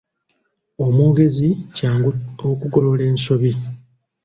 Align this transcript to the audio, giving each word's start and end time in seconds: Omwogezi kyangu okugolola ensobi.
Omwogezi 0.85 1.49
kyangu 1.75 2.09
okugolola 2.49 3.03
ensobi. 3.11 3.51